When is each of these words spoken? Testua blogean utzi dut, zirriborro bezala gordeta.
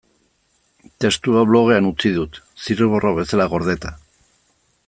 Testua 1.05 1.43
blogean 1.51 1.89
utzi 1.91 2.13
dut, 2.17 2.41
zirriborro 2.65 3.15
bezala 3.23 3.51
gordeta. 3.55 3.97